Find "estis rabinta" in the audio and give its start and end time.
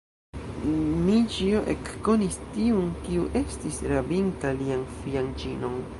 3.43-4.57